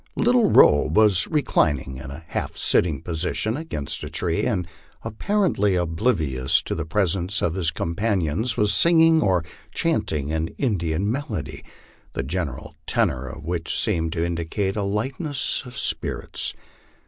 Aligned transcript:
Little 0.15 0.49
Robe 0.49 0.97
was 0.97 1.27
reclin 1.27 1.77
ing, 1.79 1.97
in 1.97 2.09
a 2.09 2.23
half 2.29 2.57
sitting 2.57 3.03
position, 3.03 3.55
against 3.55 4.03
a 4.03 4.09
tree, 4.09 4.47
and, 4.47 4.67
apparently 5.03 5.75
oblivious 5.75 6.63
to 6.63 6.73
the 6.73 6.87
presence 6.87 7.39
of 7.39 7.53
hi* 7.53 7.61
companions, 7.75 8.57
was 8.57 8.73
singing 8.73 9.21
or 9.21 9.45
chanting 9.75 10.31
an 10.31 10.47
Indian 10.57 11.11
melody, 11.11 11.63
the 12.13 12.23
general 12.23 12.73
tenor 12.87 13.27
of 13.27 13.45
which 13.45 13.77
seemed 13.79 14.11
to 14.13 14.25
indicate 14.25 14.75
a 14.75 14.81
lightness 14.81 15.61
of 15.67 15.77
spirits. 15.77 16.55